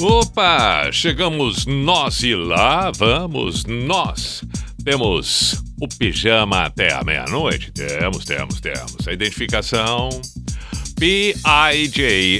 [0.00, 0.90] Opa!
[0.92, 4.44] Chegamos nós e lá vamos nós.
[4.84, 7.72] Temos o pijama até a meia-noite?
[7.72, 9.08] Temos, temos, temos.
[9.08, 10.10] A identificação.
[10.98, 12.38] P-I-J-A-M-A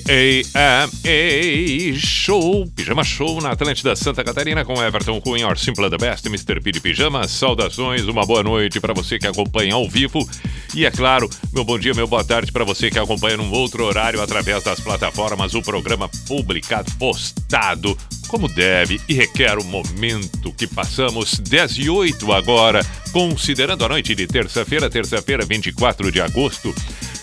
[1.99, 6.61] Show, Pijama Show na Atlântida Santa Catarina com Everton Cunha, Or Simple the Best, Mr.
[6.63, 7.29] P de Pijama.
[7.29, 10.27] Saudações, uma boa noite para você que acompanha ao vivo.
[10.75, 13.85] E é claro, meu bom dia, meu boa tarde para você que acompanha num outro
[13.85, 15.55] horário através das plataformas.
[15.55, 17.97] O programa publicado, postado,
[18.27, 24.15] como deve e requer o momento que passamos 10 e 8 agora, considerando a noite
[24.15, 26.75] de terça-feira, terça-feira, 24 de agosto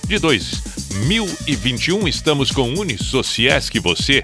[0.07, 0.19] de
[0.93, 2.07] 2021.
[2.07, 4.21] Estamos com Unisociesc, você,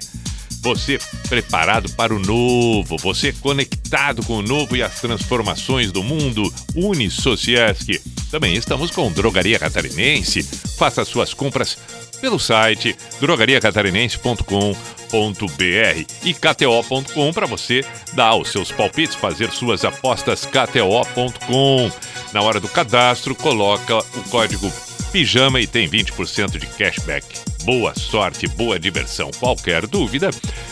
[0.62, 6.52] você preparado para o novo, você conectado com o novo e as transformações do mundo.
[6.74, 8.00] Unisociesc.
[8.30, 10.42] Também estamos com Drogaria Catarinense.
[10.78, 11.76] Faça suas compras
[12.20, 21.90] pelo site drogariacatarinense.com.br e kto.com para você dar os seus palpites, fazer suas apostas kto.com.
[22.32, 24.70] Na hora do cadastro, coloca o código
[25.10, 27.26] pijama e tem 20% de cashback.
[27.64, 29.30] Boa sorte, boa diversão.
[29.38, 30.30] Qualquer dúvida,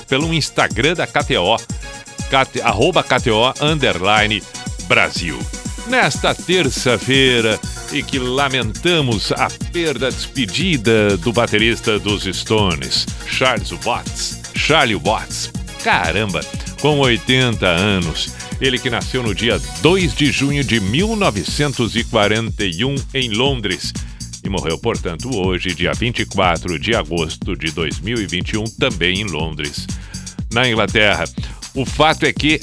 [0.08, 1.56] pelo Instagram da KTO,
[2.28, 4.42] KT, arroba KTO underline
[4.86, 5.38] Brasil.
[5.86, 7.58] Nesta terça-feira,
[7.92, 14.42] e que lamentamos a perda despedida do baterista dos Stones, Charles Watts.
[14.54, 15.50] Charlie Watts.
[15.82, 16.42] Caramba,
[16.80, 18.34] com 80 anos.
[18.60, 23.94] Ele que nasceu no dia 2 de junho de 1941 em Londres
[24.44, 29.86] e morreu, portanto, hoje, dia 24 de agosto de 2021, também em Londres,
[30.52, 31.24] na Inglaterra.
[31.74, 32.60] O fato é que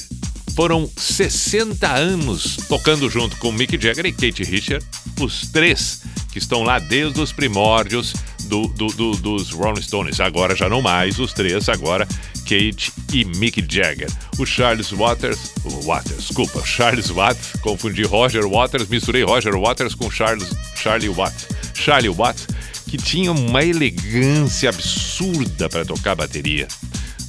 [0.55, 4.85] foram 60 anos tocando junto com Mick Jagger e Kate Richard,
[5.19, 8.13] os três que estão lá desde os primórdios
[8.45, 10.19] do, do, do, dos Rolling Stones.
[10.19, 12.07] Agora já não mais os três, agora
[12.45, 14.09] Kate e Mick Jagger.
[14.37, 20.49] O Charles Waters, Waters, desculpa, Charles Watts, confundi Roger Waters, misturei Roger Waters com Charles,
[20.75, 21.47] Charlie Watts.
[21.73, 22.47] Charlie Watts,
[22.87, 26.67] que tinha uma elegância absurda para tocar bateria.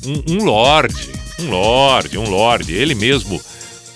[0.05, 1.11] Um, um lorde,
[1.41, 2.73] um lorde, um lorde.
[2.75, 3.41] Ele mesmo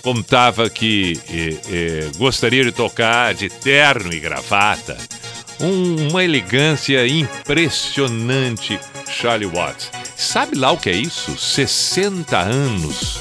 [0.01, 4.97] contava que eh, eh, gostaria de tocar de terno e gravata.
[5.59, 10.00] Um, uma elegância impressionante, Charlie Watts.
[10.21, 11.35] Sabe lá o que é isso?
[11.35, 13.19] 60 anos.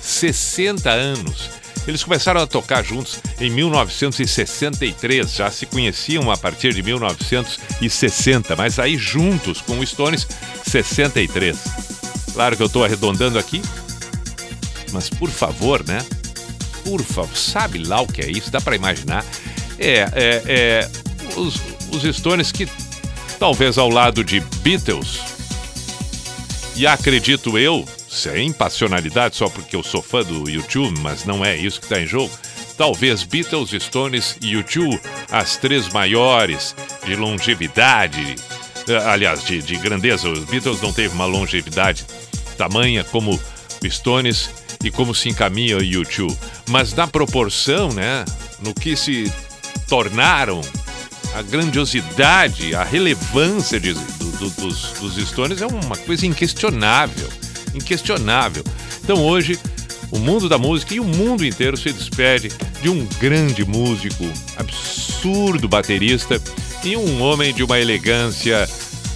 [0.00, 1.50] 60 anos.
[1.86, 8.78] Eles começaram a tocar juntos em 1963, já se conheciam a partir de 1960, mas
[8.78, 10.26] aí juntos com o Stones,
[10.64, 11.56] 63.
[12.32, 13.62] Claro que eu estou arredondando aqui,
[14.90, 16.04] mas por favor, né?
[16.82, 18.50] Por favor, sabe lá o que é isso?
[18.50, 19.24] Dá para imaginar?
[19.78, 20.90] É, é, é
[21.36, 21.60] os,
[21.90, 22.66] os Stones que
[23.38, 25.37] talvez ao lado de Beatles,
[26.78, 31.56] e acredito eu, sem passionalidade, só porque eu sou fã do YouTube, mas não é
[31.56, 32.32] isso que está em jogo.
[32.76, 38.36] Talvez Beatles, Stones e YouTube, as três maiores de longevidade,
[38.88, 40.28] eh, aliás, de, de grandeza.
[40.28, 42.06] Os Beatles não teve uma longevidade
[42.56, 43.40] tamanha como
[43.84, 44.48] Stones
[44.84, 46.38] e como se encaminha o YouTube.
[46.68, 48.24] Mas na proporção, né,
[48.60, 49.32] no que se
[49.88, 50.60] tornaram,
[51.38, 57.28] a grandiosidade, a relevância de, do, do, dos, dos Stones é uma coisa inquestionável
[57.74, 58.64] inquestionável.
[59.02, 59.58] Então hoje,
[60.10, 62.50] o mundo da música e o mundo inteiro se despede
[62.82, 64.24] de um grande músico,
[64.56, 66.40] absurdo baterista
[66.84, 68.68] e um homem de uma elegância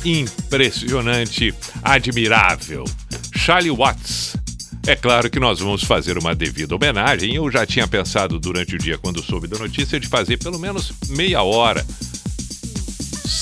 [0.05, 2.85] impressionante, admirável.
[3.37, 4.37] Charlie Watts.
[4.85, 7.37] É claro que nós vamos fazer uma devida homenagem.
[7.37, 10.93] Eu já tinha pensado durante o dia, quando soube da notícia, de fazer pelo menos
[11.11, 11.87] meia hora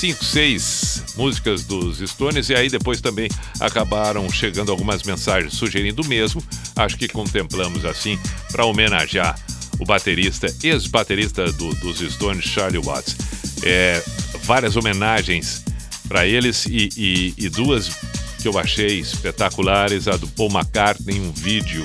[0.01, 6.07] cinco, seis músicas dos Stones e aí depois também acabaram chegando algumas mensagens sugerindo o
[6.07, 6.43] mesmo.
[6.75, 8.17] Acho que contemplamos assim
[8.51, 9.39] para homenagear
[9.79, 13.15] o baterista, ex-baterista do, dos Stones, Charlie Watts.
[13.61, 14.03] É,
[14.41, 15.63] várias homenagens
[16.07, 17.91] para eles e, e, e duas
[18.41, 21.83] que eu achei espetaculares, a do Paul McCartney, um vídeo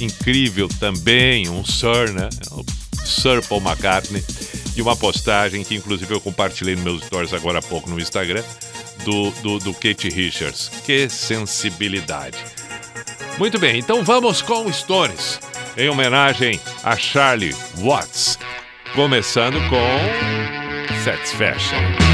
[0.00, 2.28] incrível também, um Sir, né?
[2.50, 2.64] O
[3.04, 4.20] Sir Paul McCartney
[4.74, 8.42] de uma postagem que inclusive eu compartilhei nos meus stories agora há pouco no Instagram,
[9.04, 10.70] do, do, do Kate Richards.
[10.84, 12.38] Que sensibilidade!
[13.38, 15.40] Muito bem, então vamos com stories,
[15.76, 18.38] em homenagem a Charlie Watts,
[18.94, 22.11] começando com Satisfaction.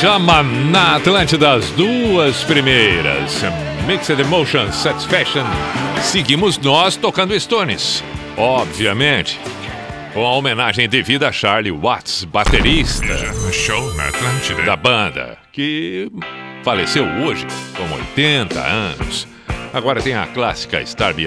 [0.00, 3.42] Pijama na Atlântida, as duas primeiras.
[3.86, 5.44] Mixed Emotion Satisfaction.
[6.00, 8.02] Seguimos nós tocando Stones,
[8.34, 9.38] obviamente.
[10.14, 13.14] Com a homenagem devida a Charlie Watts, baterista
[13.52, 14.62] Show na Atlântida.
[14.62, 16.10] da banda, que
[16.64, 19.28] faleceu hoje, com 80 anos.
[19.70, 21.26] Agora tem a clássica Star Me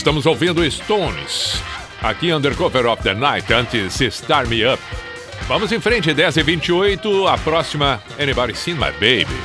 [0.00, 1.62] Estamos ouvindo Stones.
[2.00, 4.82] Aqui, Undercover of the Night, antes Star Me Up.
[5.46, 9.39] Vamos em frente, 10 e 28 a próxima Anybody Seen My Baby.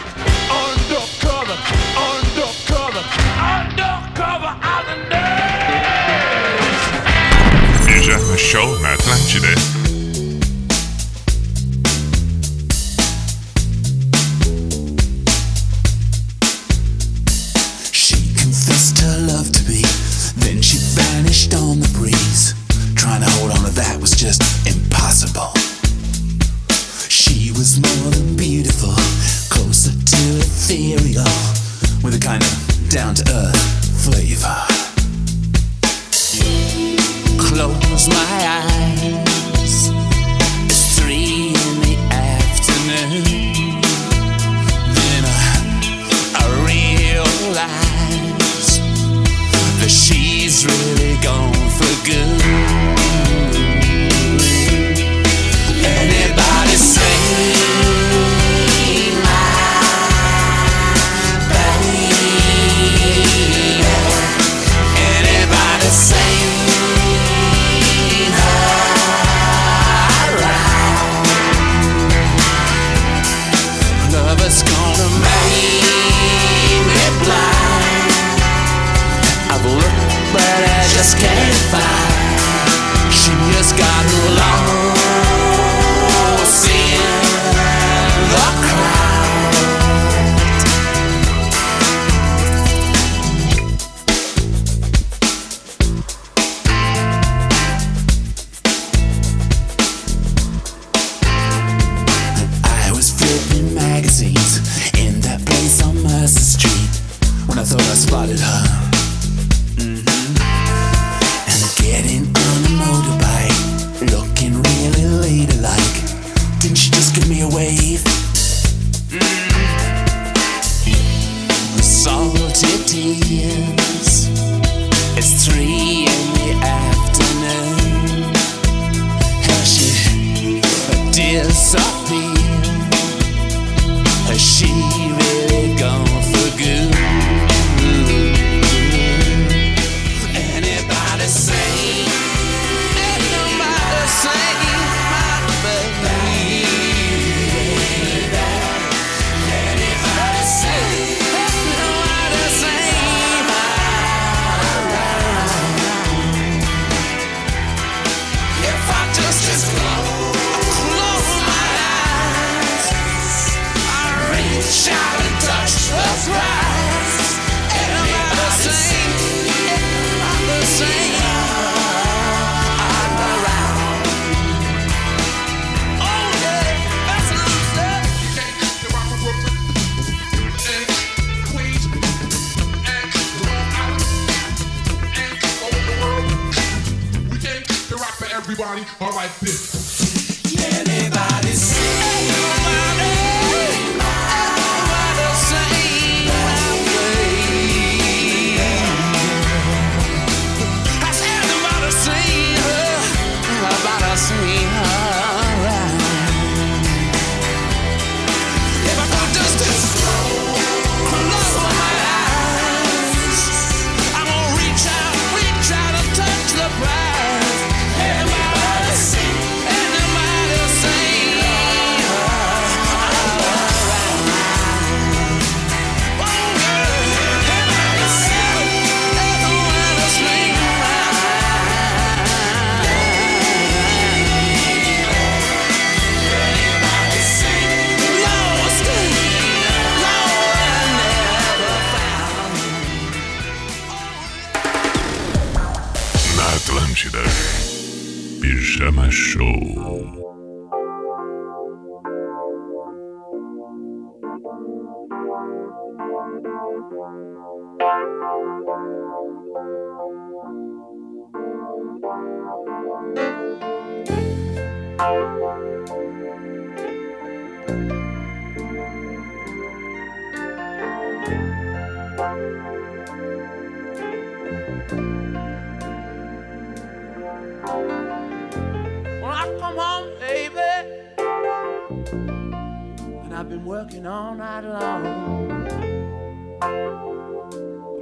[283.66, 285.48] working all night long.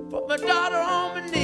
[0.10, 1.43] Put my daughter on my knee.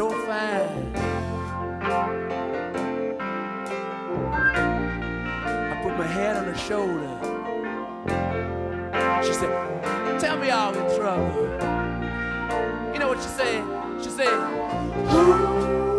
[0.00, 0.96] so fine.
[5.44, 7.18] I put my head on her shoulder.
[9.22, 11.34] She said, Tell me I'm in trouble.
[12.94, 13.62] You know what she said?
[14.02, 14.32] She said,
[15.12, 15.89] Ooh.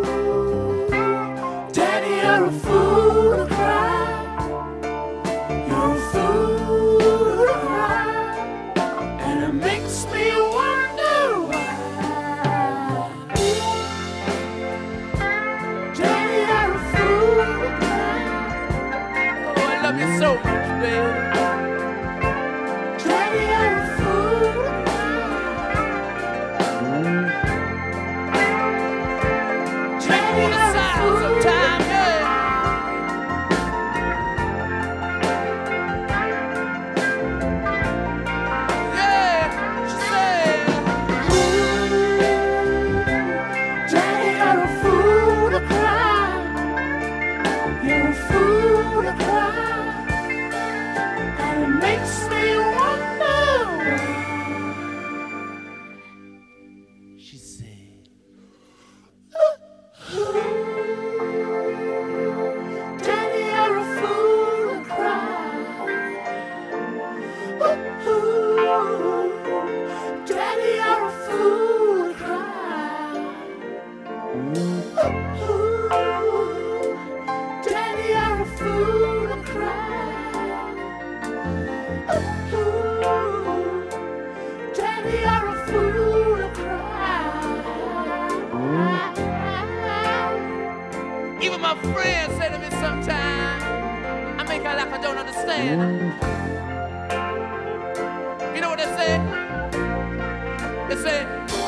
[100.94, 101.61] It's a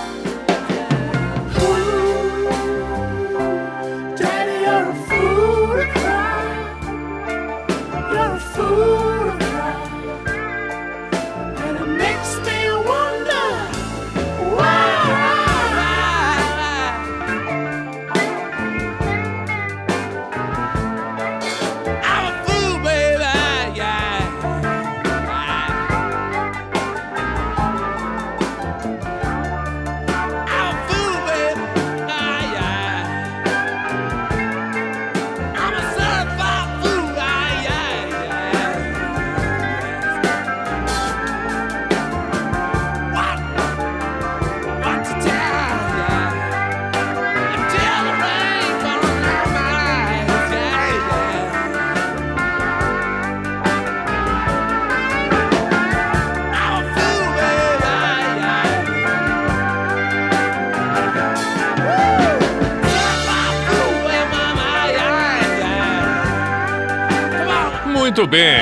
[68.24, 68.56] Muito bem.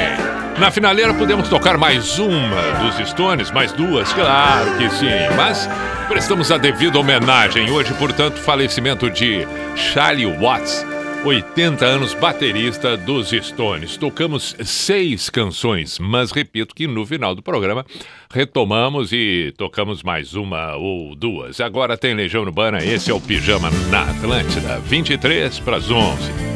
[0.58, 5.06] Na finaleira podemos tocar mais uma dos Stones, mais duas, claro que sim.
[5.36, 5.68] Mas
[6.08, 9.46] prestamos a devida homenagem hoje, portanto, falecimento de
[9.76, 10.84] Charlie Watts,
[11.24, 13.96] 80 anos baterista dos Stones.
[13.96, 17.86] Tocamos seis canções, mas repito que no final do programa
[18.32, 21.60] retomamos e tocamos mais uma ou duas.
[21.60, 26.51] Agora tem Legião Urbana, esse é o Pijama na Atlântida, 23 para as 11.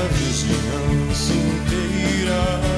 [0.00, 2.69] nossa vizinhança inteira.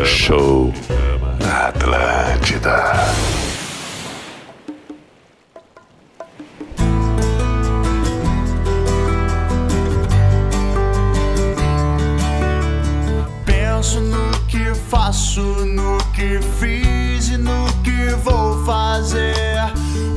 [0.00, 0.72] Pijama Show
[1.38, 2.94] na Atlântida.
[13.44, 19.60] Penso no que faço, no que fiz e no que vou fazer.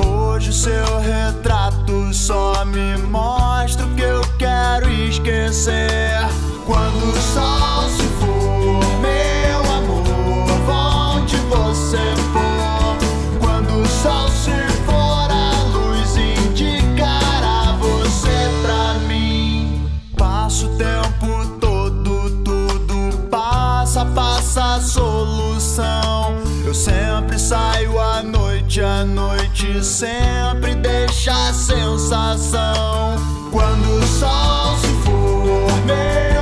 [0.06, 6.33] Hoje seu retrato só me mostra o que eu quero esquecer.
[26.74, 33.16] Eu sempre saio à noite, à noite sempre deixa a sensação.
[33.52, 36.33] Quando o sol se for, meu.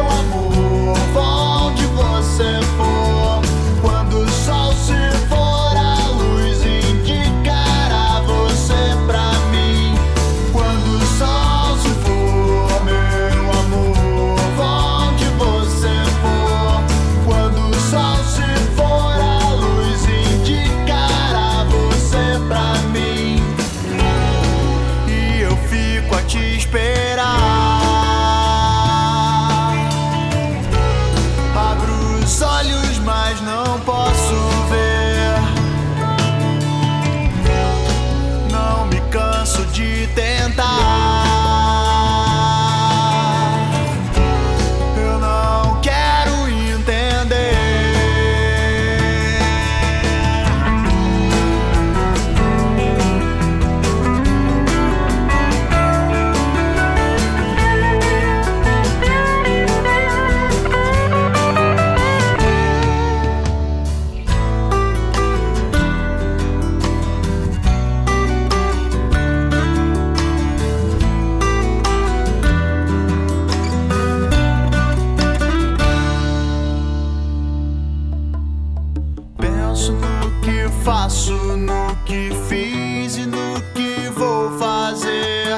[84.22, 85.57] vou fazer.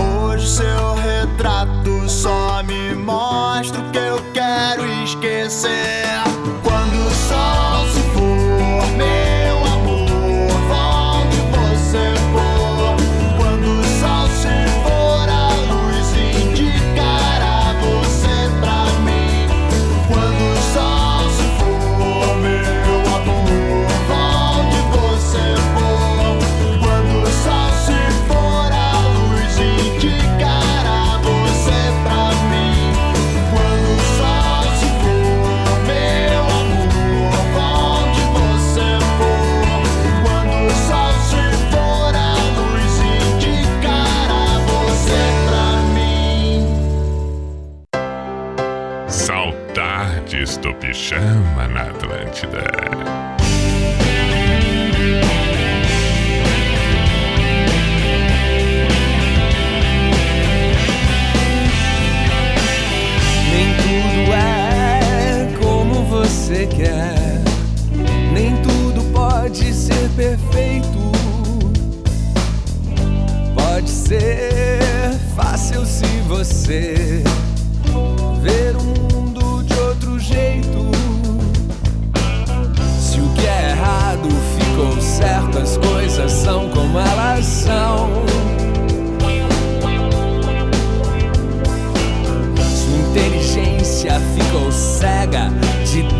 [0.00, 6.29] Hoje seu retrato só me mostra o que eu quero esquecer.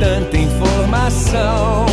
[0.01, 1.90] tanta informação.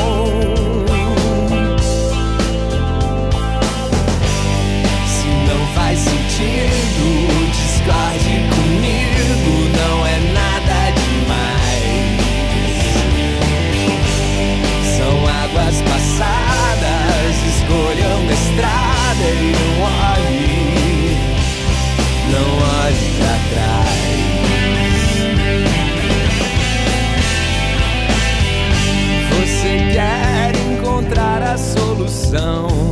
[32.38, 32.86] down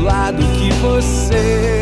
[0.00, 1.81] lado que você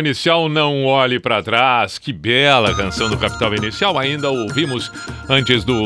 [0.00, 1.98] Inicial, Não Olhe para Trás.
[1.98, 3.98] Que bela canção do Capital Inicial.
[3.98, 4.90] Ainda ouvimos
[5.28, 5.76] antes do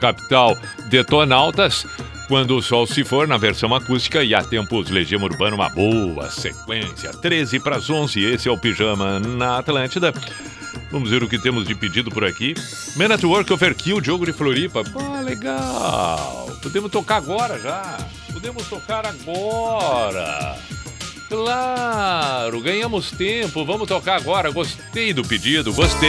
[0.00, 0.56] Capital
[0.88, 1.86] Detonautas.
[2.28, 6.30] Quando o Sol Se For, na versão acústica, e há tempos Legião Urbana, uma boa
[6.30, 7.10] sequência.
[7.10, 10.12] 13 para as 11, esse é o Pijama na Atlântida.
[10.90, 12.54] Vamos ver o que temos de pedido por aqui.
[12.96, 14.82] Man at Work Overkill, Diogo de Floripa.
[14.94, 16.50] Ah, legal.
[16.62, 17.98] Podemos tocar agora já.
[18.32, 20.56] Podemos tocar agora.
[21.28, 23.64] Claro, ganhamos tempo.
[23.64, 24.50] Vamos tocar agora.
[24.50, 26.08] Gostei do pedido, gostei.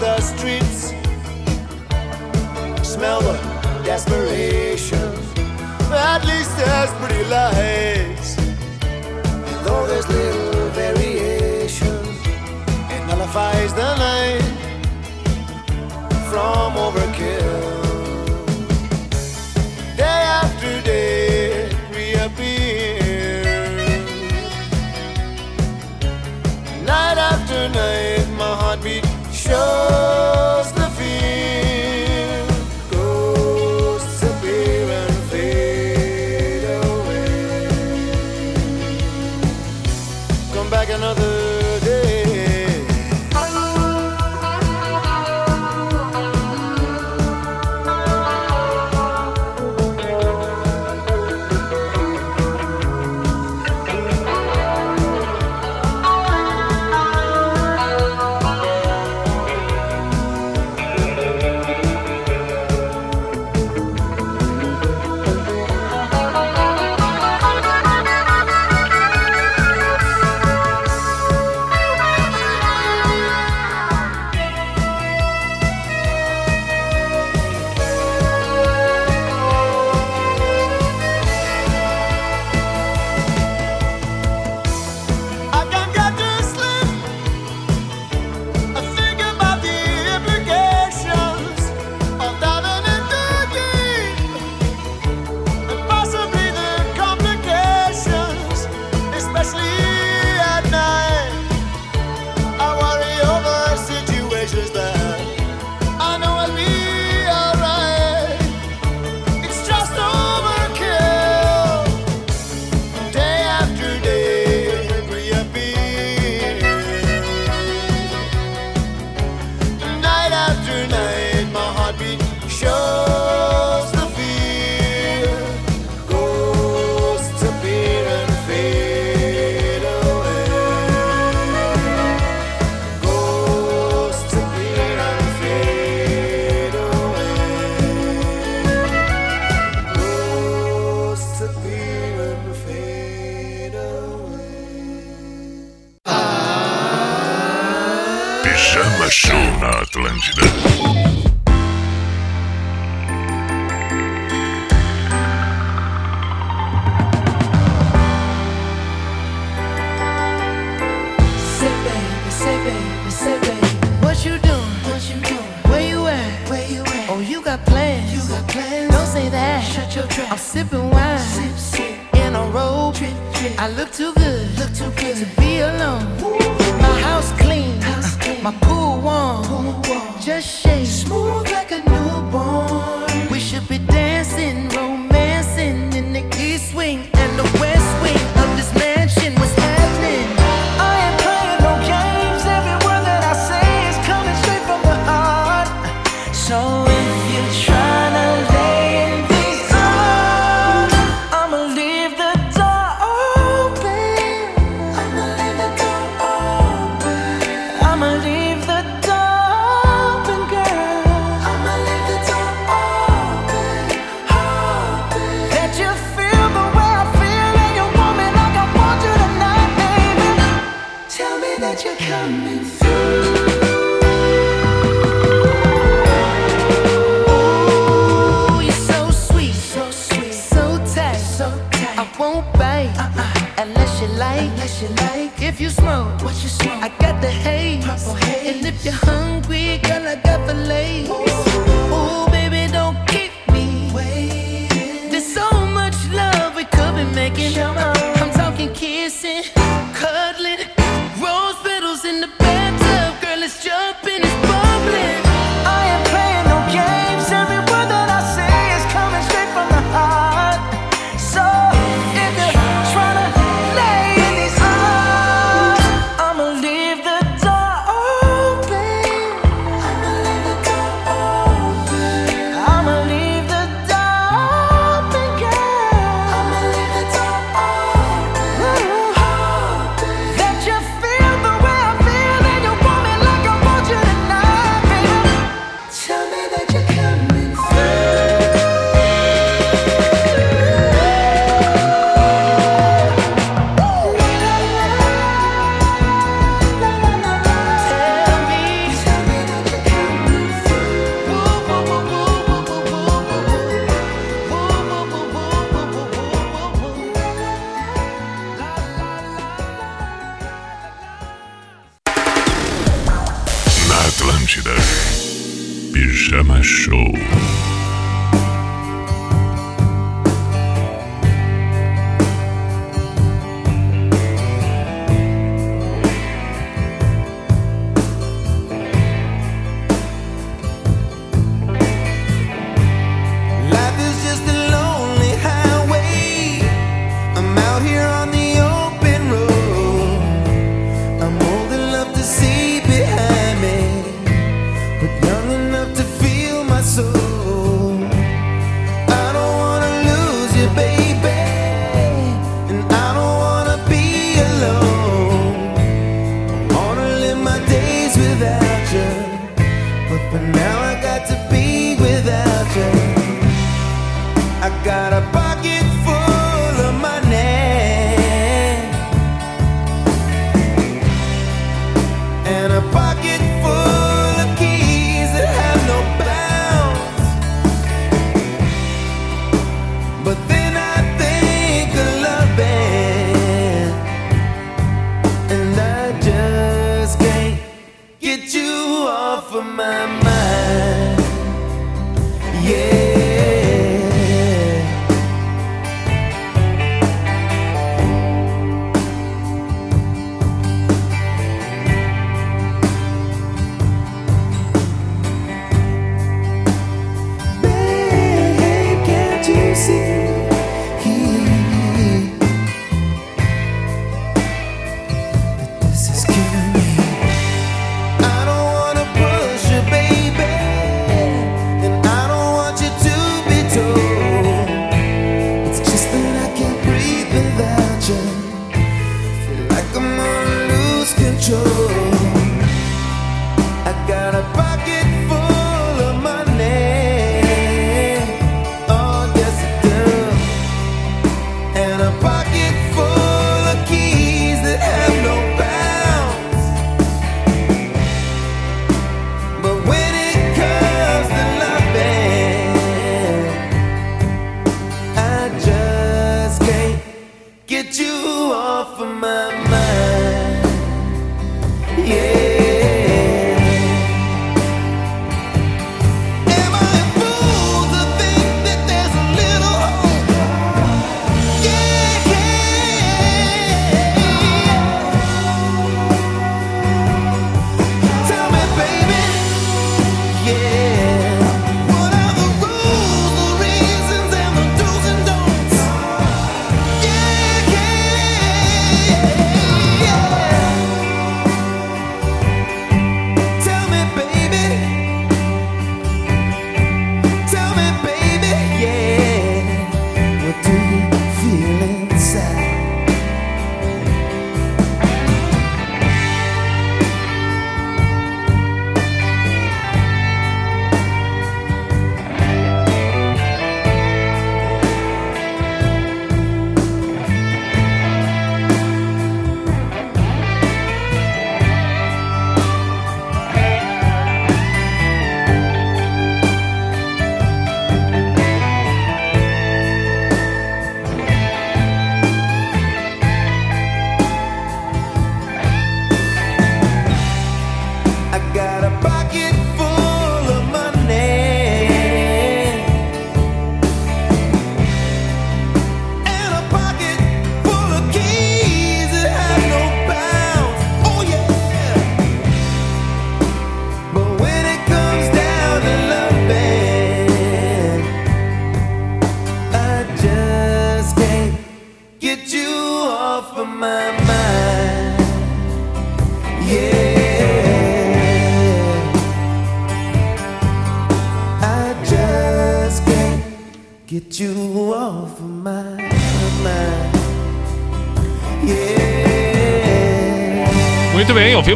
[0.00, 0.92] the streets.
[2.86, 3.36] Smell the
[3.84, 5.12] desperation.
[5.90, 8.38] At least there's pretty lights.
[8.38, 11.98] And though there's little variation,
[12.94, 14.42] it nullifies the night
[16.30, 17.86] from overkill.
[19.96, 23.46] Day after day reappears.
[26.84, 28.07] Night after night.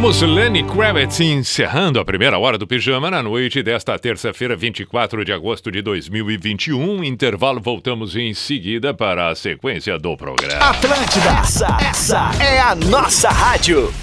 [0.02, 5.32] Ouvimos Lenny Kravitz encerrando a primeira hora do Pijama na noite desta terça-feira, 24 de
[5.32, 7.04] agosto de 2021.
[7.04, 10.70] Intervalo, voltamos em seguida para a sequência do programa.
[10.70, 13.94] Atlântida, essa, essa é a nossa rádio.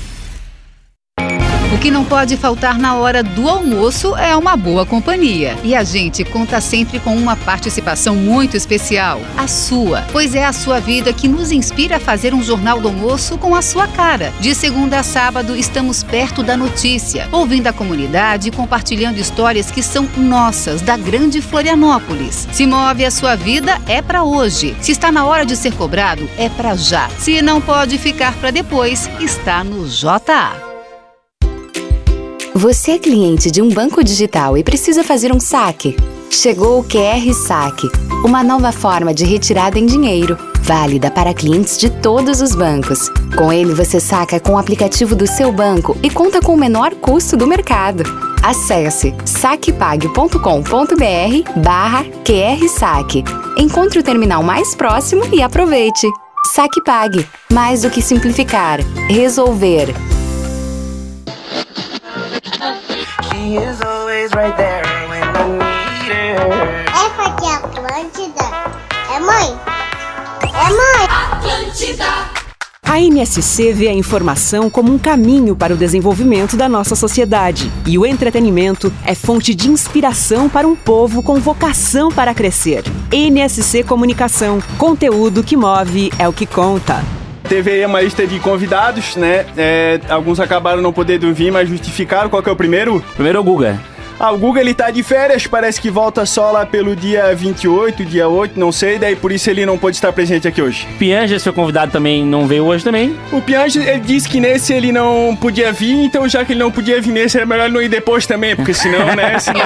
[1.71, 5.55] O que não pode faltar na hora do almoço é uma boa companhia.
[5.63, 10.51] E a gente conta sempre com uma participação muito especial, a sua, pois é a
[10.51, 14.33] sua vida que nos inspira a fazer um jornal do almoço com a sua cara.
[14.39, 19.83] De segunda a sábado, estamos perto da notícia, ouvindo a comunidade e compartilhando histórias que
[19.83, 22.47] são nossas, da grande Florianópolis.
[22.51, 24.75] Se move a sua vida, é para hoje.
[24.81, 27.07] Se está na hora de ser cobrado, é para já.
[27.19, 30.68] Se não pode ficar para depois, está no JA.
[32.59, 35.95] Você é cliente de um banco digital e precisa fazer um saque?
[36.29, 37.89] Chegou o QR Saque,
[38.25, 43.07] uma nova forma de retirada em dinheiro, válida para clientes de todos os bancos.
[43.37, 46.93] Com ele você saca com o aplicativo do seu banco e conta com o menor
[46.95, 48.03] custo do mercado.
[48.43, 53.23] Acesse saquepague.com.br barra QR Saque.
[53.57, 56.09] Encontre o terminal mais próximo e aproveite.
[56.53, 57.25] Saque Pague.
[57.53, 58.81] Mais do que simplificar.
[59.07, 59.95] Resolver.
[66.87, 68.43] Essa aqui é Atlântida.
[69.15, 69.59] É mãe?
[70.43, 71.07] É mãe?
[71.31, 72.05] Atlântida.
[72.83, 77.71] A NSC vê a informação como um caminho para o desenvolvimento da nossa sociedade.
[77.87, 82.83] E o entretenimento é fonte de inspiração para um povo com vocação para crescer.
[83.11, 84.59] NSC Comunicação.
[84.77, 87.03] Conteúdo que move é o que conta.
[87.49, 89.43] Teve aí uma lista de convidados, né?
[89.57, 92.29] É, alguns acabaram não podendo vir, mas justificaram.
[92.29, 93.03] Qual que é o primeiro?
[93.15, 93.79] Primeiro é o Guga.
[94.19, 98.03] Ah, o Guga ele tá de férias, parece que volta só lá pelo dia 28,
[98.03, 100.85] dia 8, não sei, daí por isso ele não pôde estar presente aqui hoje.
[100.99, 103.17] Pianja, seu convidado, também não veio hoje também.
[103.31, 106.69] O Piange, ele disse que nesse ele não podia vir, então já que ele não
[106.69, 109.61] podia vir nesse, é melhor ele não ir depois também, porque senão, né, senão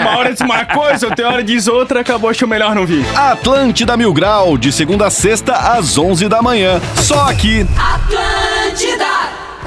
[0.00, 3.04] uma hora diz uma coisa, outra hora diz outra, acabou, acho melhor não vir.
[3.14, 6.80] Atlântida Mil Grau, de segunda a sexta, às 11 da manhã.
[6.96, 7.64] Só aqui.
[7.78, 9.13] Atlântida.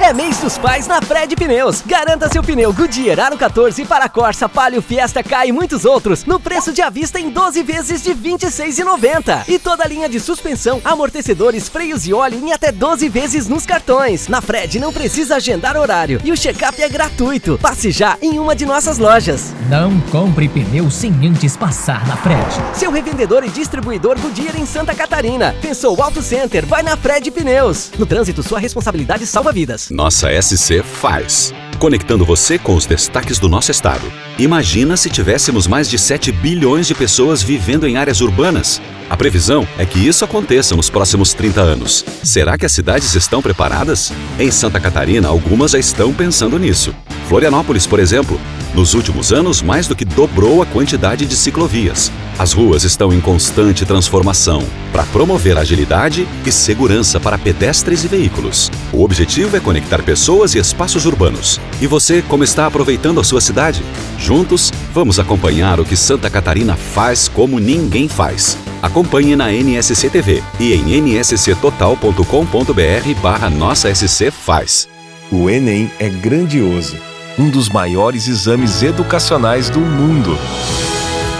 [0.00, 1.82] É mês dos pais na Fred Pneus.
[1.84, 6.38] Garanta seu pneu Goodyear Aro 14 para Corsa, Palio, Fiesta, K e muitos outros no
[6.38, 9.44] preço de avista em 12 vezes de R$ 26,90.
[9.48, 13.66] E toda a linha de suspensão, amortecedores, freios e óleo em até 12 vezes nos
[13.66, 14.28] cartões.
[14.28, 17.58] Na Fred não precisa agendar horário e o check-up é gratuito.
[17.60, 19.52] Passe já em uma de nossas lojas.
[19.68, 22.46] Não compre pneu sem antes passar na Fred.
[22.72, 25.54] Seu revendedor e distribuidor Goodyear em Santa Catarina.
[25.60, 26.64] Pensou Auto Center?
[26.64, 27.90] Vai na Fred Pneus.
[27.98, 29.87] No trânsito, sua responsabilidade salva vidas.
[29.90, 31.54] Nossa SC faz.
[31.78, 34.12] Conectando você com os destaques do nosso estado.
[34.38, 38.82] Imagina se tivéssemos mais de 7 bilhões de pessoas vivendo em áreas urbanas.
[39.10, 42.04] A previsão é que isso aconteça nos próximos 30 anos.
[42.22, 44.12] Será que as cidades estão preparadas?
[44.38, 46.94] Em Santa Catarina, algumas já estão pensando nisso.
[47.26, 48.38] Florianópolis, por exemplo,
[48.74, 52.12] nos últimos anos mais do que dobrou a quantidade de ciclovias.
[52.38, 58.70] As ruas estão em constante transformação para promover agilidade e segurança para pedestres e veículos.
[58.92, 61.58] O objetivo é conectar pessoas e espaços urbanos.
[61.80, 63.82] E você, como está aproveitando a sua cidade?
[64.18, 68.56] Juntos, vamos acompanhar o que Santa Catarina faz como ninguém faz.
[68.80, 74.88] Acompanhe na NSC TV e em nsctotal.com.br barra Nossa SC Faz.
[75.32, 76.96] O Enem é grandioso,
[77.36, 80.38] um dos maiores exames educacionais do mundo.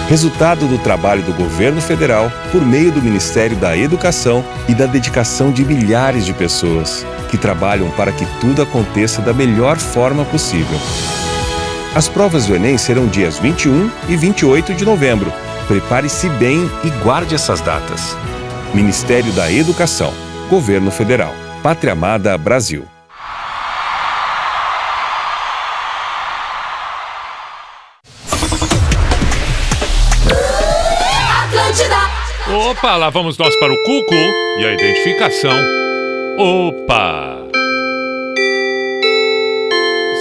[0.09, 5.53] Resultado do trabalho do governo federal por meio do Ministério da Educação e da dedicação
[5.53, 10.79] de milhares de pessoas que trabalham para que tudo aconteça da melhor forma possível.
[11.95, 15.33] As provas do Enem serão dias 21 e 28 de novembro.
[15.69, 18.17] Prepare-se bem e guarde essas datas.
[18.73, 20.15] Ministério da Educação,
[20.49, 22.87] Governo Federal, Pátria Amada Brasil.
[31.43, 31.97] Atlântida.
[32.71, 35.53] Opa, lá vamos nós para o Cuco e a identificação.
[36.39, 37.37] Opa!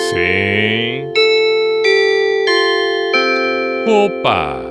[0.10, 1.08] Sim.
[3.88, 4.67] Opa!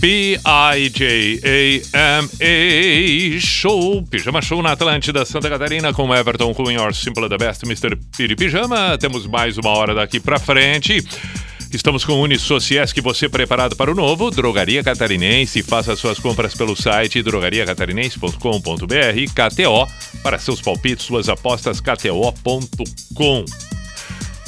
[0.00, 1.70] P-I-J-A-M-A
[3.40, 7.98] Show, Pijama Show na Atlântida, Santa Catarina, com Everton Cunha, Simple the Best, Mr.
[8.16, 8.96] Piri Pijama.
[8.98, 11.04] Temos mais uma hora daqui pra frente.
[11.72, 14.28] Estamos com o Unisociesc, você preparado para o novo?
[14.28, 18.36] Drogaria Catarinense, faça suas compras pelo site drogariacatarinense.com.br
[19.32, 19.86] KTO,
[20.20, 23.44] para seus palpites, suas apostas, kto.com.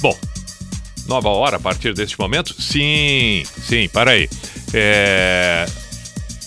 [0.01, 0.19] Bom,
[1.07, 2.61] nova hora a partir deste momento?
[2.61, 4.29] Sim, sim, para aí.
[4.75, 5.65] É...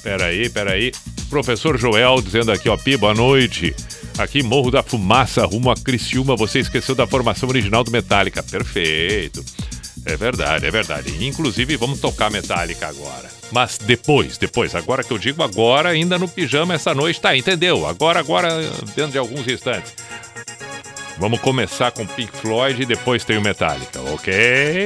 [0.04, 0.92] Peraí, peraí.
[1.30, 3.74] Professor Joel dizendo aqui, ó, Pi, boa noite.
[4.18, 6.36] Aqui, Morro da Fumaça, rumo a Criciúma.
[6.36, 8.44] Você esqueceu da formação original do Metallica.
[8.44, 9.44] Perfeito.
[10.06, 11.26] É verdade, é verdade.
[11.26, 13.30] Inclusive, vamos tocar Metallica agora.
[13.52, 14.76] Mas depois, depois.
[14.76, 17.20] Agora que eu digo agora, ainda no pijama essa noite.
[17.20, 17.88] Tá, entendeu?
[17.88, 18.50] Agora, agora,
[18.96, 19.94] dentro de alguns instantes.
[21.18, 24.86] Vamos começar com Pink Floyd e depois tem o Metallica, ok?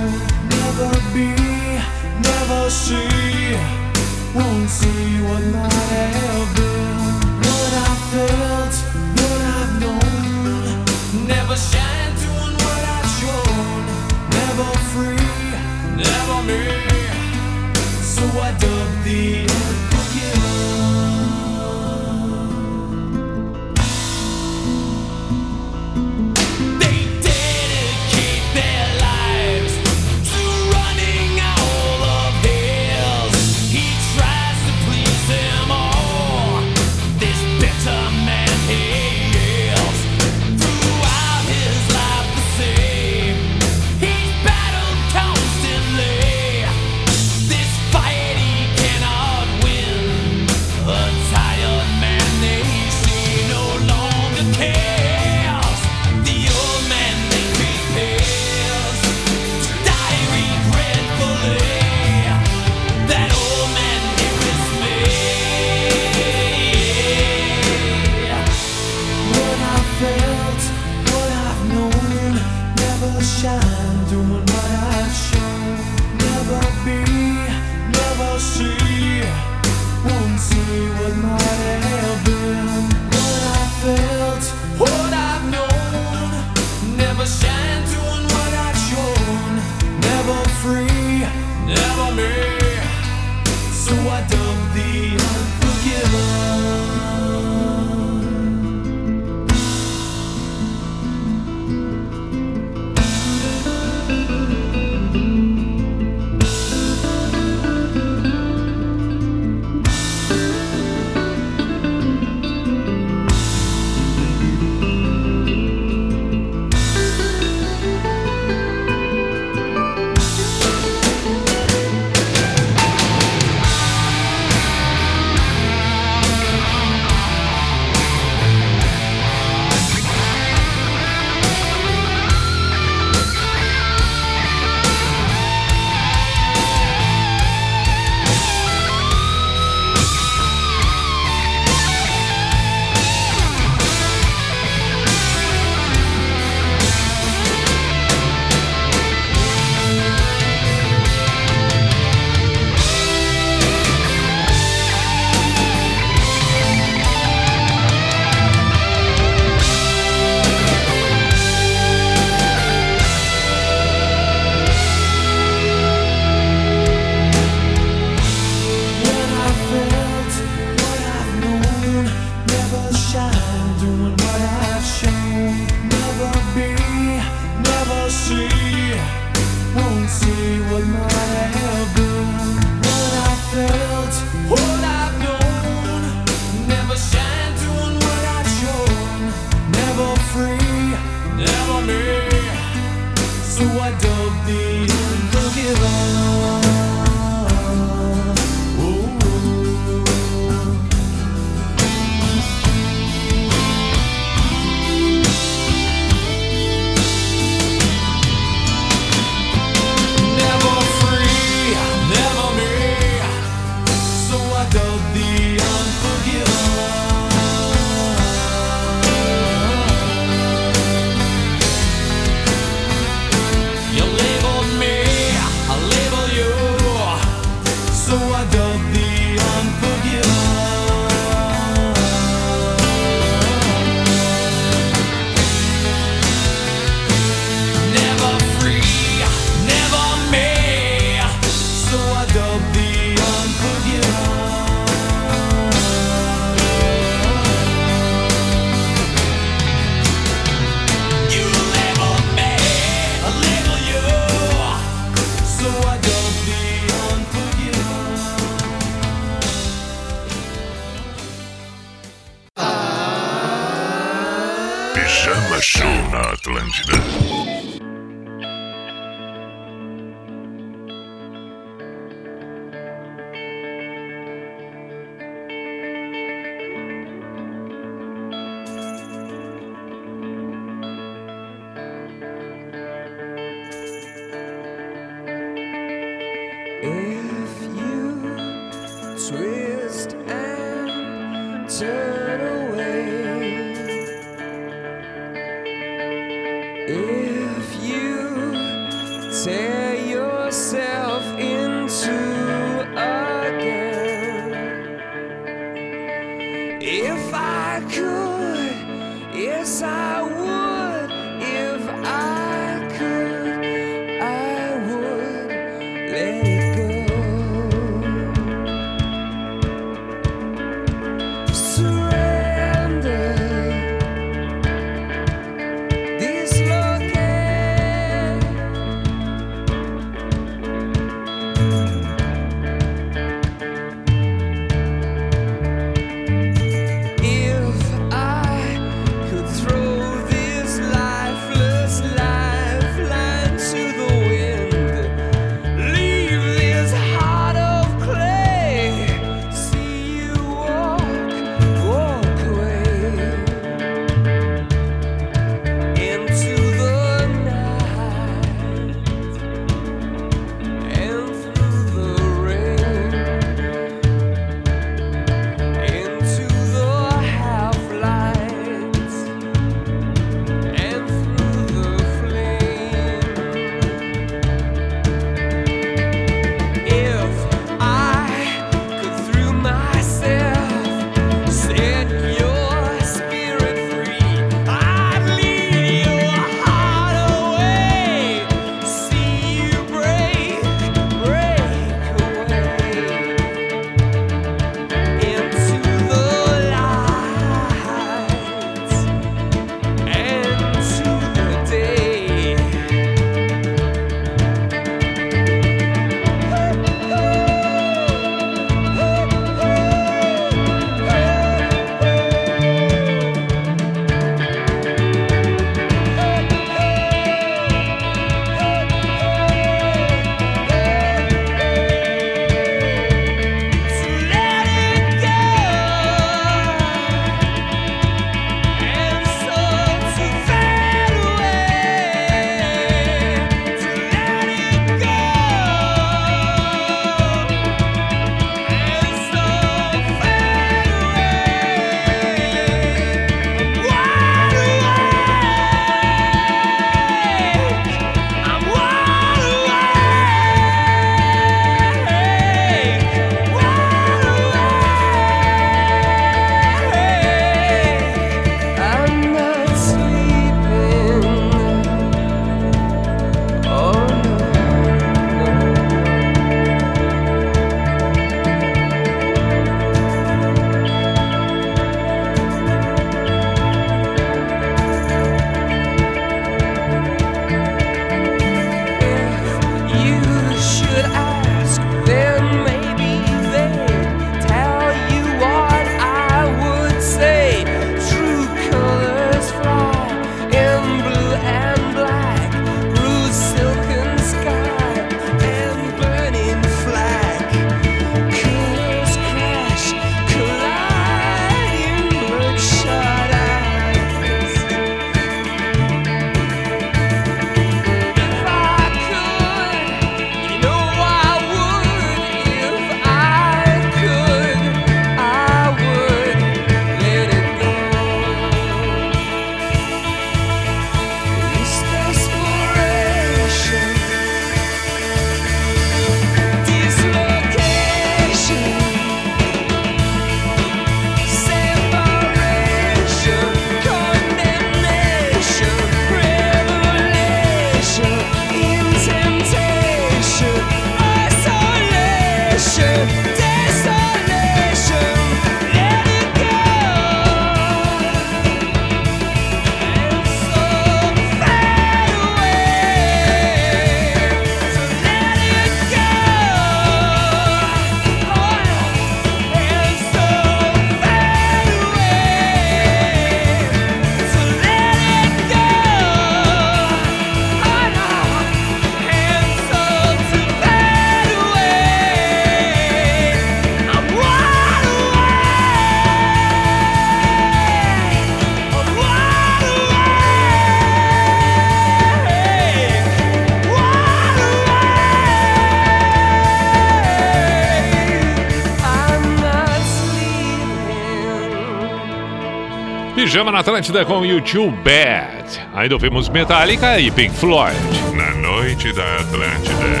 [593.36, 595.60] Pijama na Atlântida com YouTube Bad.
[595.74, 597.76] Ainda ouvimos Metallica e Pink Floyd.
[598.16, 600.00] Na noite da Atlântida.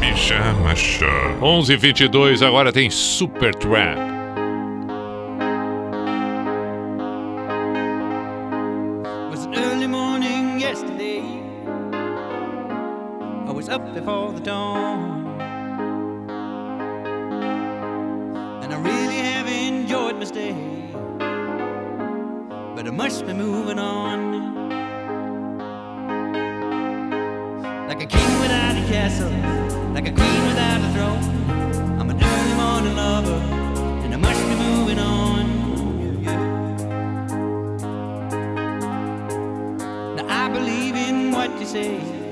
[0.00, 1.06] Pijama Show.
[1.42, 4.16] 11:22 agora tem Super Trap.
[13.68, 14.85] up before the dawn.
[23.08, 24.18] push me moving on.
[27.86, 29.30] Like a king without a castle,
[29.94, 31.22] like a queen without a throne.
[32.00, 33.40] I'm an early morning lover,
[34.02, 35.44] and I must be moving on.
[36.24, 36.42] Yeah, yeah.
[40.16, 42.25] Now I believe in what you say.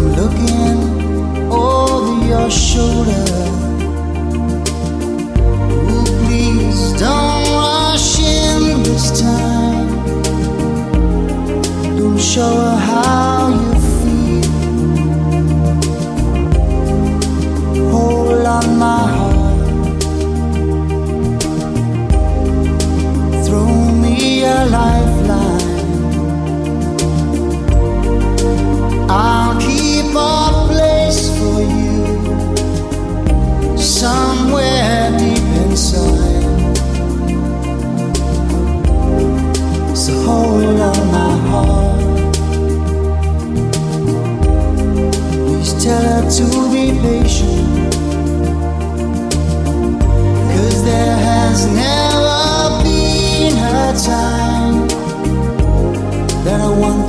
[0.00, 3.26] looking over your shoulder.
[5.90, 9.88] Ooh, please don't rush in this time.
[11.96, 12.69] Don't show up.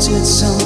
[0.02, 0.61] 街巷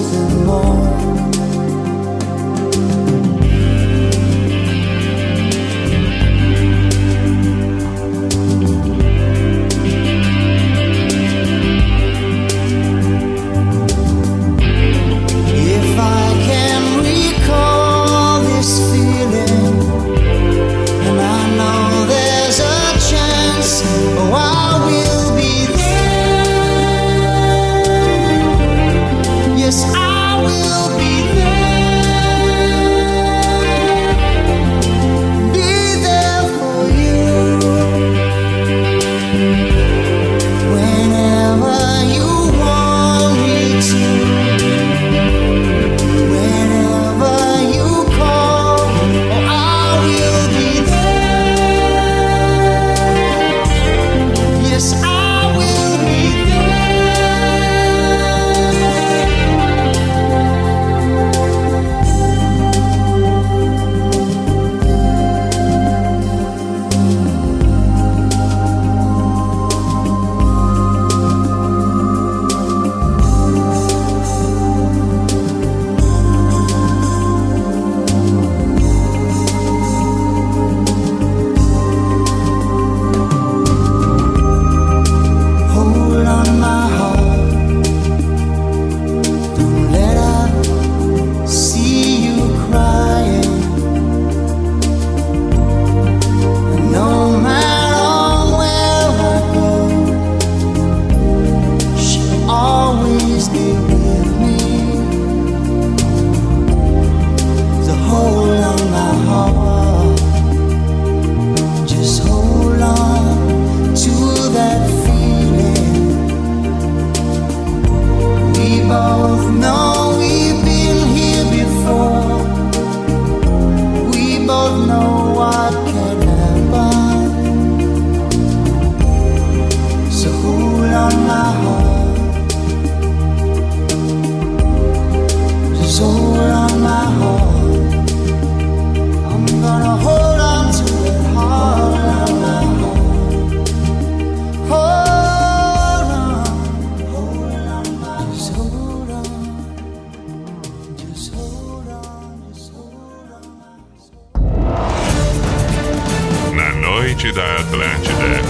[157.32, 158.42] da Atlântida.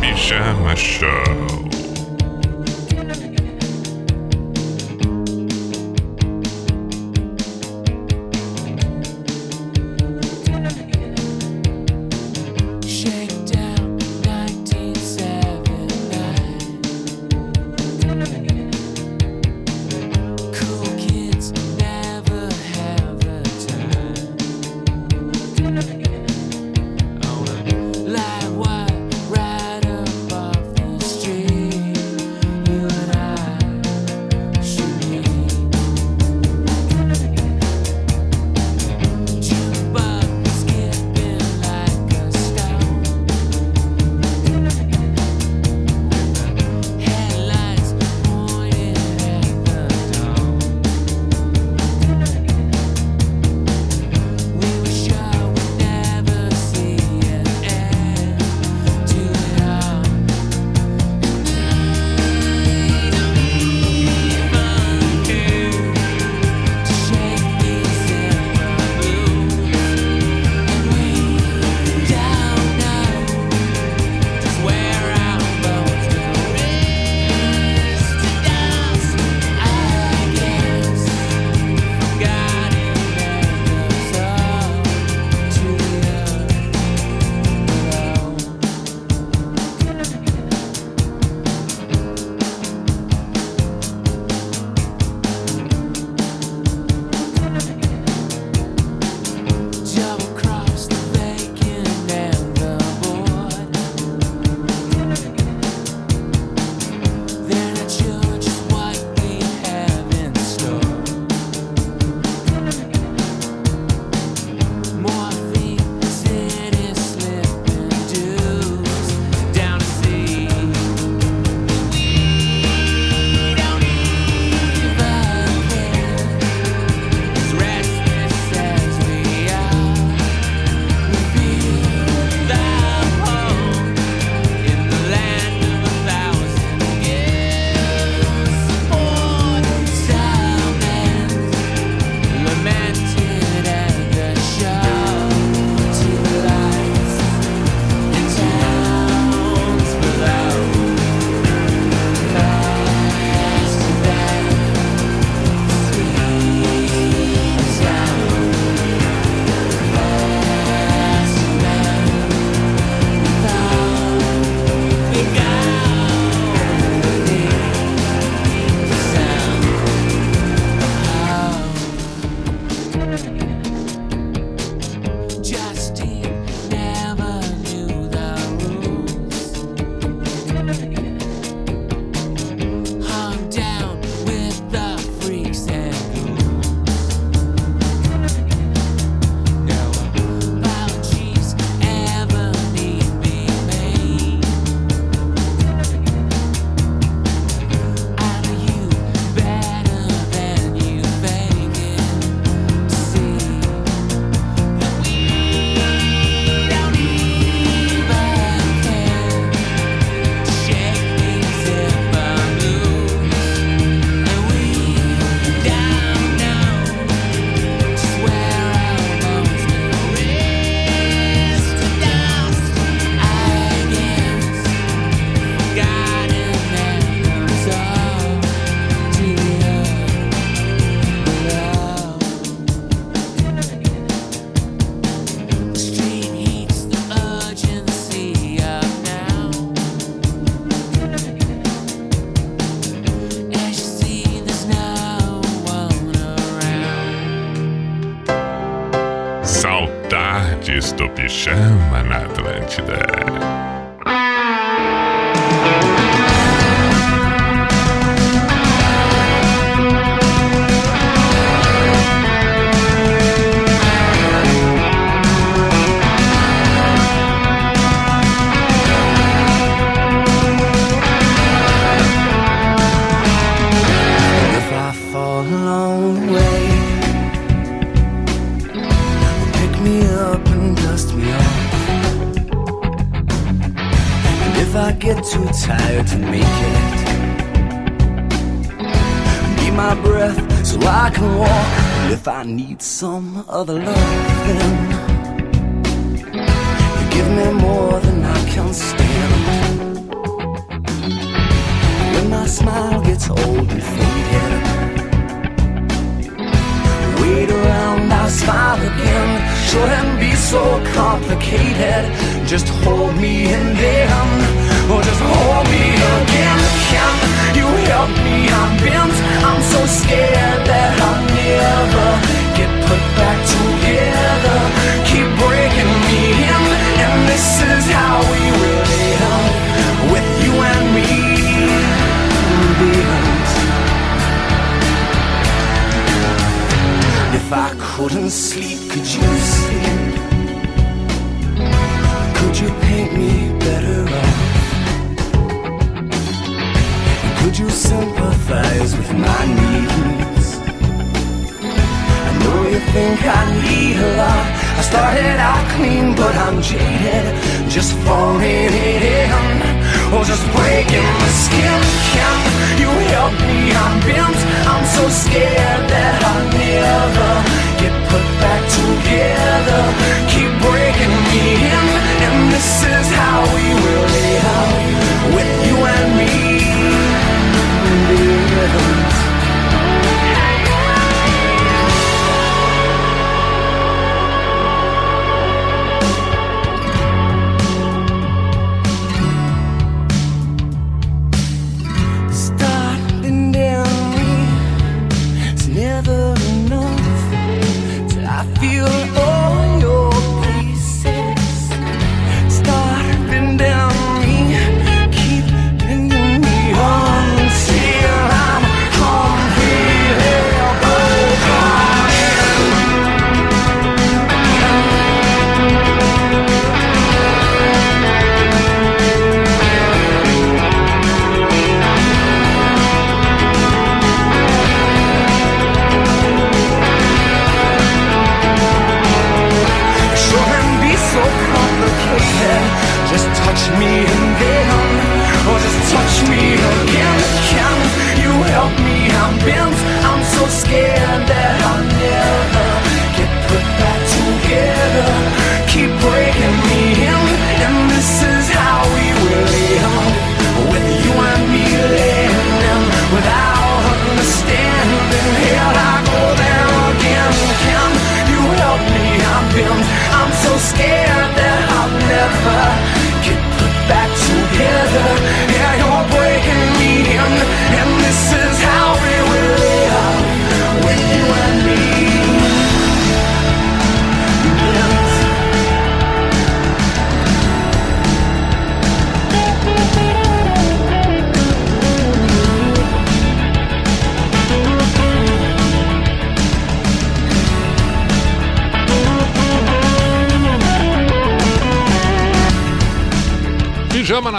[0.00, 1.65] Pijama Show.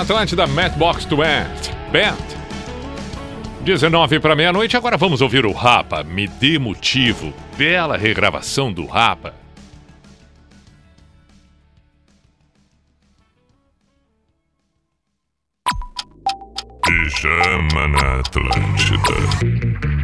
[0.07, 2.15] Atlântida, Matchbox Twent, Bent.
[2.15, 2.15] Band.
[3.65, 7.33] 19 para meia-noite, agora vamos ouvir o Rapa, Me Dê Motivo.
[7.57, 9.33] Bela regravação do Rapa.
[16.85, 19.96] Pijama na Atlântida.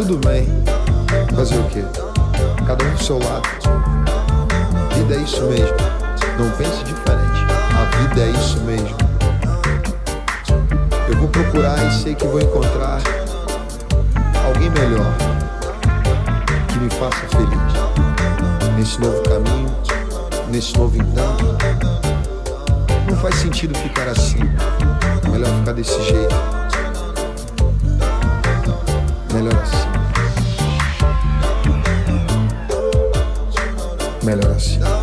[0.00, 0.48] Tudo bem.
[1.36, 1.84] Fazer o quê?
[2.66, 3.46] Cada um do seu lado.
[4.94, 5.76] Vida é isso mesmo.
[6.38, 7.44] Não pense diferente.
[7.76, 8.96] A vida é isso mesmo.
[11.06, 12.98] Eu vou procurar e sei que vou encontrar
[14.46, 15.14] alguém melhor
[16.68, 18.78] que me faça feliz.
[18.78, 19.68] Nesse novo caminho,
[20.50, 21.58] nesse novo entanto.
[23.06, 24.38] Não faz sentido ficar assim.
[25.30, 26.34] Melhor ficar desse jeito.
[29.34, 29.79] Melhor assim.
[34.30, 34.99] Melodie.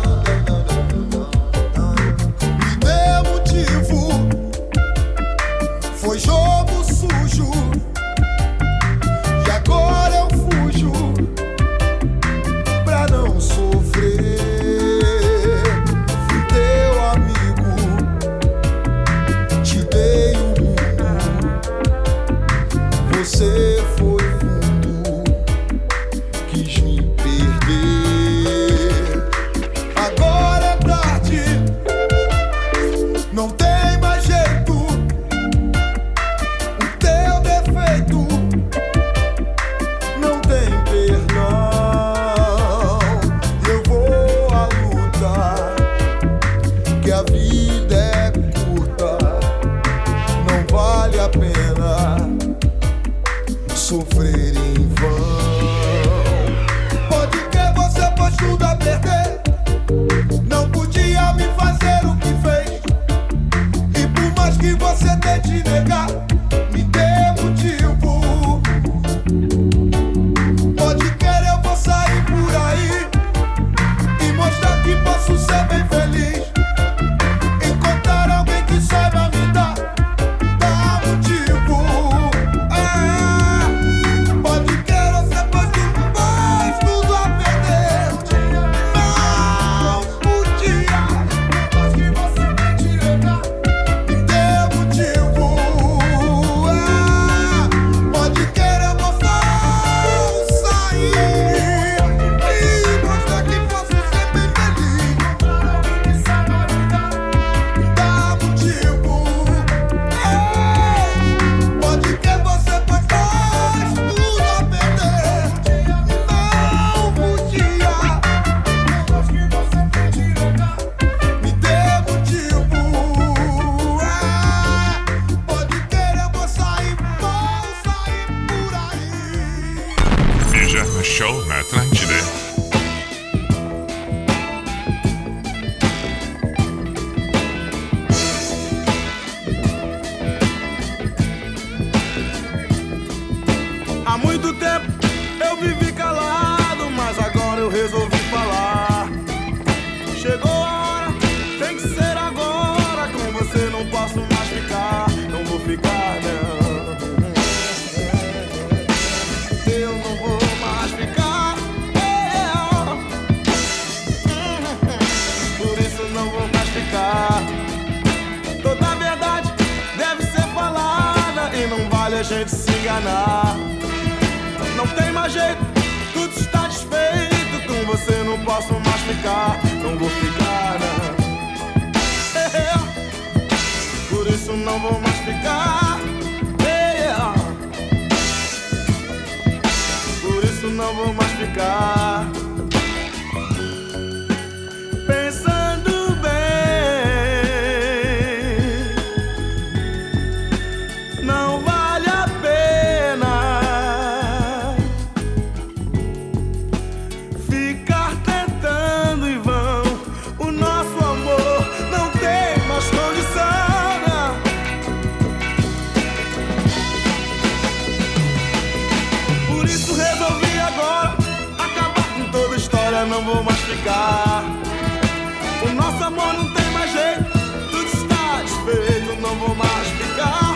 [225.60, 227.24] O nosso amor não tem mais jeito,
[227.70, 230.54] tudo está desfeito, não vou mais ficar.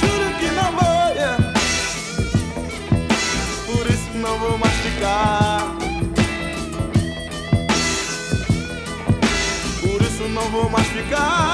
[0.00, 1.52] Juro que não vou, yeah.
[3.66, 5.76] por isso não vou mais ficar.
[9.80, 11.53] Por isso não vou mais ficar.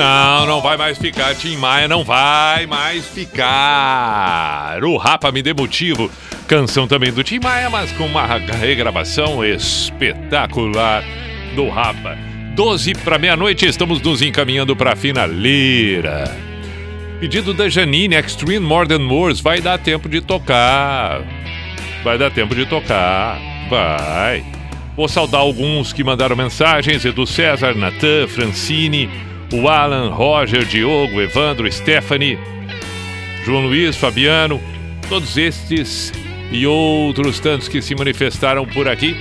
[0.00, 1.34] Não, não vai mais ficar.
[1.34, 4.82] Tim Maia não vai mais ficar.
[4.82, 6.10] O Rapa me dê motivo.
[6.48, 11.04] Canção também do Tim Maia, mas com uma regravação espetacular
[11.54, 12.16] do Rapa.
[12.56, 16.34] 12 para meia-noite, estamos nos encaminhando para a finaleira.
[17.20, 19.42] Pedido da Janine, Extreme More Than Words.
[19.42, 21.20] Vai dar tempo de tocar.
[22.02, 23.38] Vai dar tempo de tocar.
[23.68, 24.42] Vai.
[24.96, 29.10] Vou saudar alguns que mandaram mensagens: Edu César, Natan, Francine,
[29.52, 32.38] o Alan, Roger, Diogo, Evandro, Stephanie,
[33.44, 34.60] João Luiz, Fabiano,
[35.08, 36.12] todos estes
[36.52, 39.16] e outros tantos que se manifestaram por aqui.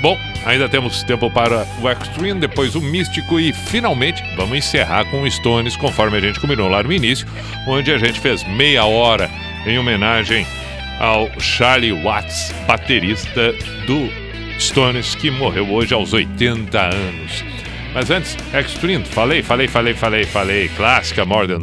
[0.00, 5.22] Bom, ainda temos tempo para o Extreme, depois o Místico e finalmente vamos encerrar com
[5.22, 7.26] o Stones, conforme a gente combinou lá no início,
[7.66, 9.30] onde a gente fez meia hora
[9.66, 10.46] em homenagem
[10.98, 13.52] ao Charlie Watts, baterista
[13.86, 14.10] do
[14.58, 17.44] Stones, que morreu hoje aos 80 anos.
[17.94, 21.62] Mas antes, Extreme, falei, falei, falei, falei, falei, clássica More Than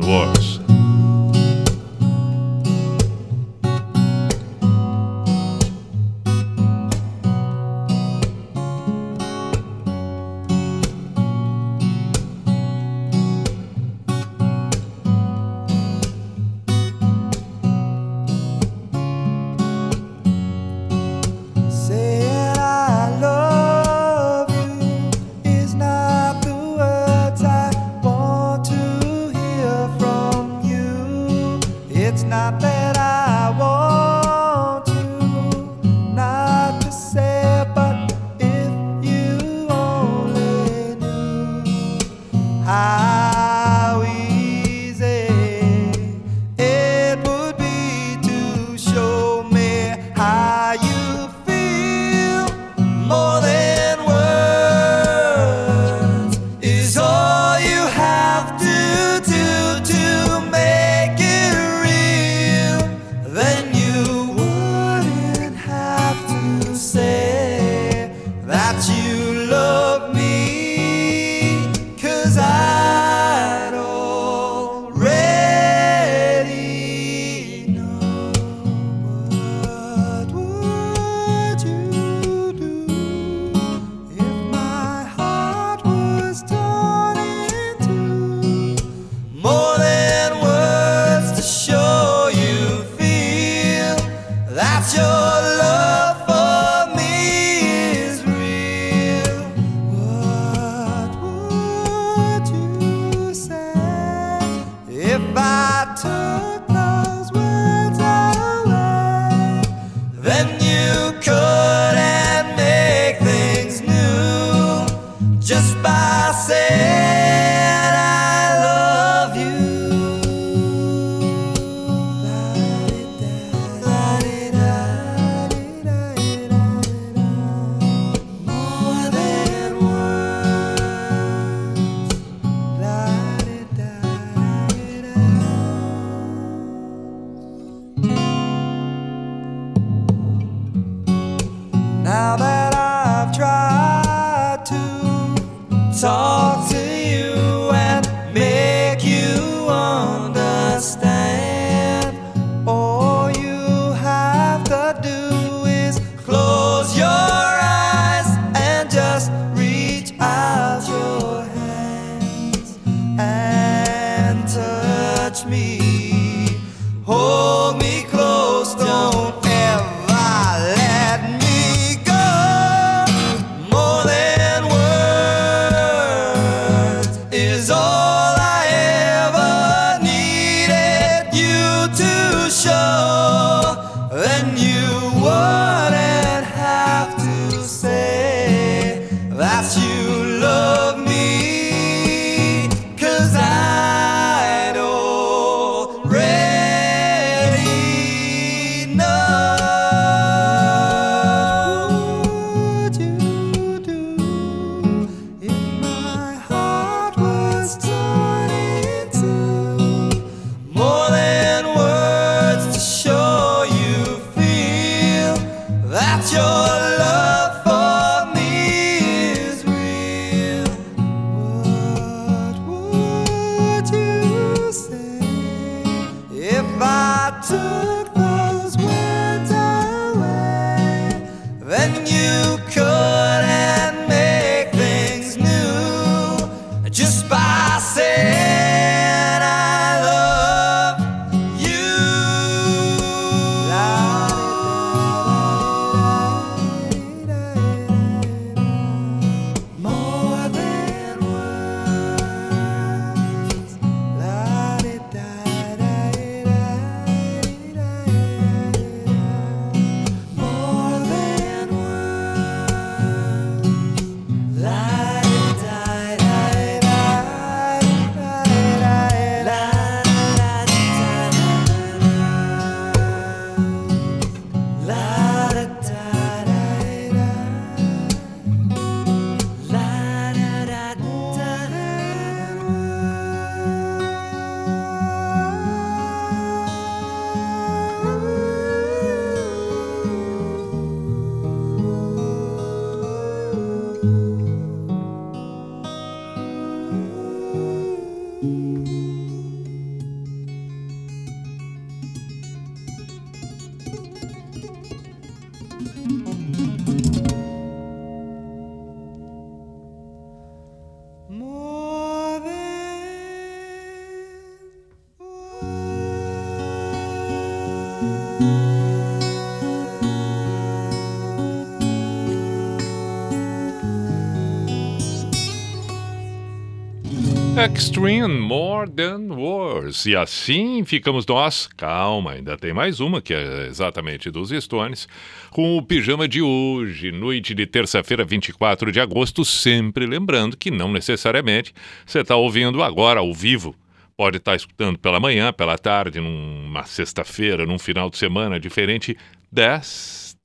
[327.76, 330.06] Extreme More Than Words.
[330.06, 331.68] E assim ficamos nós.
[331.68, 335.08] Calma, ainda tem mais uma, que é exatamente dos Stones,
[335.52, 339.44] com o pijama de hoje, noite de terça-feira, 24 de agosto.
[339.44, 341.74] Sempre lembrando que não necessariamente
[342.06, 343.76] você está ouvindo agora ao vivo.
[344.16, 349.18] Pode estar escutando pela manhã, pela tarde, numa sexta-feira, num final de semana diferente
[349.52, 350.38] desta,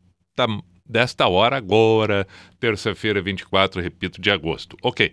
[0.85, 2.27] desta hora agora,
[2.59, 4.77] terça-feira, 24, repito, de agosto.
[4.83, 5.13] Ok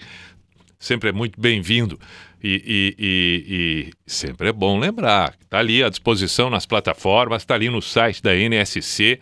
[0.79, 1.99] sempre é muito bem-vindo.
[2.41, 7.53] E, e- e- e sempre é bom lembrar, está ali à disposição nas plataformas, está
[7.53, 9.19] ali no site da NSC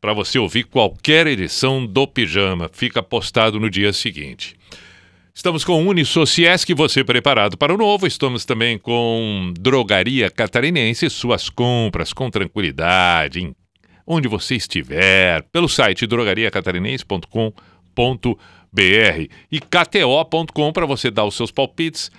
[0.00, 2.70] para você ouvir qualquer edição do Pijama.
[2.72, 4.56] Fica postado no dia seguinte.
[5.34, 8.06] Estamos com Unisociesc, você preparado para o novo.
[8.06, 13.52] Estamos também com Drogaria Catarinense, suas compras com tranquilidade,
[14.06, 18.48] onde você estiver, pelo site drogariacatarinense.com.br
[19.50, 22.10] e kto.com para você dar os seus palpites,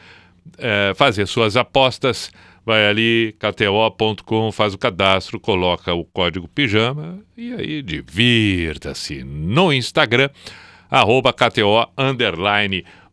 [0.57, 2.31] eh, fazer suas apostas.
[2.65, 9.23] Vai ali, kto.com, faz o cadastro, coloca o código pijama e aí divirta-se.
[9.23, 10.29] No Instagram,
[10.89, 11.87] arroba KTO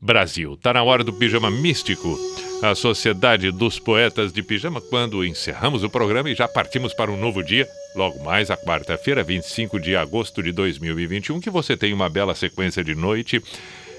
[0.01, 0.57] Brasil.
[0.57, 2.19] Tá na hora do Pijama Místico,
[2.63, 7.17] a Sociedade dos Poetas de Pijama, quando encerramos o programa e já partimos para um
[7.17, 12.09] novo dia, logo mais a quarta-feira, 25 de agosto de 2021, que você tenha uma
[12.09, 13.43] bela sequência de noite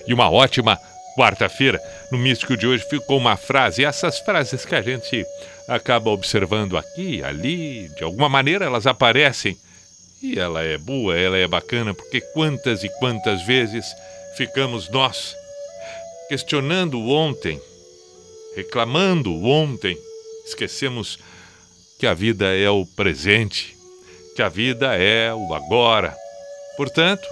[0.07, 0.79] e uma ótima
[1.15, 1.79] quarta-feira.
[2.11, 5.23] No Místico de hoje ficou uma frase, e essas frases que a gente
[5.67, 9.57] acaba observando aqui, ali, de alguma maneira elas aparecem
[10.21, 13.85] e ela é boa, ela é bacana, porque quantas e quantas vezes
[14.35, 15.35] ficamos nós
[16.27, 17.61] questionando ontem,
[18.57, 19.95] reclamando ontem,
[20.43, 21.19] esquecemos
[21.99, 23.77] que a vida é o presente,
[24.35, 26.15] que a vida é o agora.
[26.75, 27.27] Portanto,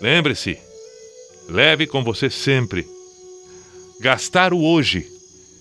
[0.00, 0.58] lembre-se,
[1.48, 2.84] leve com você sempre.
[4.00, 5.06] Gastar o hoje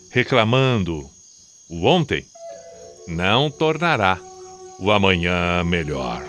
[0.09, 1.07] reclamando
[1.69, 2.25] o ontem
[3.07, 4.19] não tornará
[4.79, 6.23] o amanhã melhor.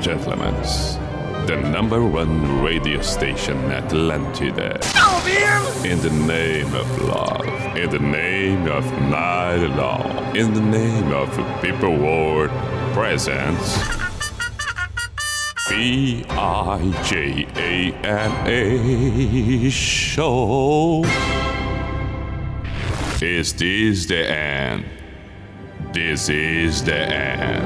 [0.00, 0.54] Gentlemen,
[1.46, 4.80] the number one radio station Atlantida.
[5.84, 11.28] In the name of love, in the name of night long, in the name of
[11.60, 12.50] people world
[12.94, 13.78] presents.
[15.68, 21.04] B I J A N A show.
[23.20, 24.84] Is this the end?
[25.92, 27.59] This is the end.